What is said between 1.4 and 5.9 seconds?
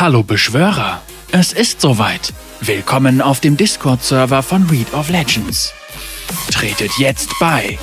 ist soweit. Willkommen auf dem Discord-Server von Read of Legends.